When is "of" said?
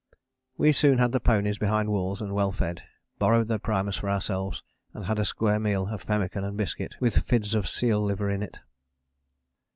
5.93-6.07, 7.53-7.69